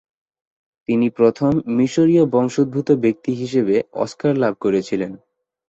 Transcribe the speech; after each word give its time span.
তিনি 0.89 1.07
প্রথম 1.09 1.51
মিসরীয় 1.77 2.23
বংশোদ্ভূত 2.25 2.87
ব্যক্তি 3.03 3.31
হিসেবে 3.33 3.75
অস্কার 3.95 4.33
লাভ 4.37 4.53
করেন। 4.61 5.11